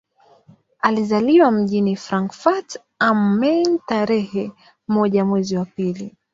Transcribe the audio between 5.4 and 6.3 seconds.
wa pili